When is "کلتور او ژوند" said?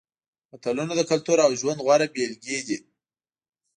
1.11-1.79